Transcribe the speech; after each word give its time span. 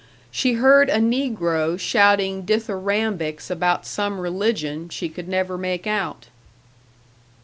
She 0.31 0.53
heard 0.53 0.89
a 0.89 0.97
negro 0.97 1.79
shouting 1.79 2.41
dithyrambics 2.43 3.51
about 3.51 3.85
some 3.85 4.19
religion 4.19 4.89
she 4.89 5.09
could 5.09 5.27
never 5.27 5.59
make 5.59 5.85
out. 5.85 6.25